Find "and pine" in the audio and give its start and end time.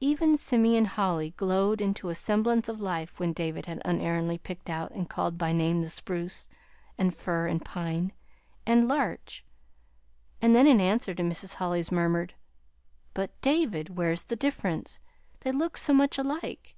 7.48-8.12